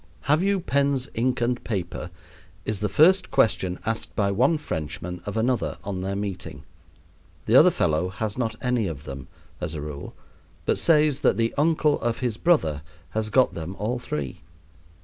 "Have 0.21 0.41
you 0.43 0.59
pens, 0.59 1.07
ink, 1.13 1.41
and 1.41 1.63
paper?" 1.63 2.09
is 2.65 2.79
the 2.79 2.89
first 2.89 3.29
question 3.29 3.77
asked 3.85 4.15
by 4.15 4.31
one 4.31 4.57
Frenchman 4.57 5.21
of 5.27 5.37
another 5.37 5.77
on 5.83 6.01
their 6.01 6.15
meeting. 6.15 6.63
The 7.45 7.55
other 7.55 7.69
fellow 7.69 8.09
has 8.09 8.35
not 8.35 8.55
any 8.63 8.87
of 8.87 9.03
them, 9.03 9.27
as 9.59 9.75
a 9.75 9.81
rule, 9.81 10.15
but 10.65 10.79
says 10.79 11.21
that 11.21 11.37
the 11.37 11.53
uncle 11.55 12.01
of 12.01 12.17
his 12.17 12.37
brother 12.37 12.81
has 13.11 13.29
got 13.29 13.53
them 13.53 13.75
all 13.75 13.99
three. 13.99 14.41